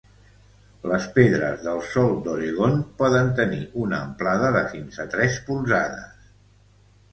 Les 0.91 1.03
pedres 1.17 1.61
del 1.65 1.81
sol 1.89 2.15
d'Oregon 2.29 2.81
poden 3.03 3.31
tenir 3.41 3.61
una 3.83 4.01
amplada 4.07 4.51
de 4.59 4.65
fins 4.75 5.01
a 5.07 5.09
tres 5.15 5.41
polzades. 5.53 6.29